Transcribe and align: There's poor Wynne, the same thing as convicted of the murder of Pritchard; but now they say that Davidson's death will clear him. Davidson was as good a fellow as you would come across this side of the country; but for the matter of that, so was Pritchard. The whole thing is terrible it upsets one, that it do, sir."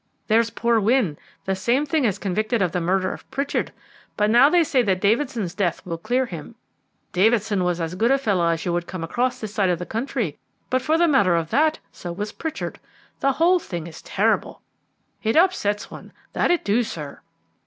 There's 0.29 0.49
poor 0.49 0.79
Wynne, 0.79 1.15
the 1.45 1.53
same 1.55 1.85
thing 1.85 2.07
as 2.07 2.17
convicted 2.17 2.59
of 2.59 2.71
the 2.71 2.81
murder 2.81 3.13
of 3.13 3.29
Pritchard; 3.29 3.71
but 4.17 4.31
now 4.31 4.49
they 4.49 4.63
say 4.63 4.81
that 4.81 4.99
Davidson's 4.99 5.53
death 5.53 5.85
will 5.85 5.99
clear 5.99 6.25
him. 6.25 6.55
Davidson 7.13 7.63
was 7.63 7.79
as 7.79 7.93
good 7.93 8.09
a 8.09 8.17
fellow 8.17 8.47
as 8.47 8.65
you 8.65 8.73
would 8.73 8.87
come 8.87 9.03
across 9.03 9.39
this 9.39 9.53
side 9.53 9.69
of 9.69 9.77
the 9.77 9.85
country; 9.85 10.39
but 10.71 10.81
for 10.81 10.97
the 10.97 11.07
matter 11.07 11.35
of 11.35 11.51
that, 11.51 11.77
so 11.91 12.11
was 12.11 12.31
Pritchard. 12.31 12.79
The 13.19 13.33
whole 13.33 13.59
thing 13.59 13.85
is 13.85 14.01
terrible 14.01 14.63
it 15.21 15.35
upsets 15.37 15.91
one, 15.91 16.13
that 16.33 16.49
it 16.49 16.65
do, 16.65 16.81
sir." 16.81 17.19